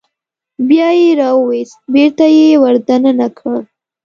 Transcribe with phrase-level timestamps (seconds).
[0.67, 3.57] بیا یې راوویست بېرته یې ور دننه کړ.